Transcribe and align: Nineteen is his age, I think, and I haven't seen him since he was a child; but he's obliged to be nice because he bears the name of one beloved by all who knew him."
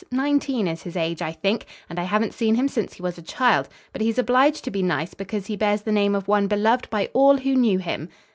Nineteen 0.11 0.67
is 0.67 0.81
his 0.81 0.97
age, 0.97 1.21
I 1.21 1.31
think, 1.31 1.67
and 1.87 1.99
I 1.99 2.05
haven't 2.05 2.33
seen 2.33 2.55
him 2.55 2.67
since 2.67 2.93
he 2.93 3.03
was 3.03 3.19
a 3.19 3.21
child; 3.21 3.69
but 3.93 4.01
he's 4.01 4.17
obliged 4.17 4.63
to 4.63 4.71
be 4.71 4.81
nice 4.81 5.13
because 5.13 5.45
he 5.45 5.55
bears 5.55 5.83
the 5.83 5.91
name 5.91 6.15
of 6.15 6.27
one 6.27 6.47
beloved 6.47 6.89
by 6.89 7.09
all 7.13 7.37
who 7.37 7.55
knew 7.55 7.77
him." 7.77 8.09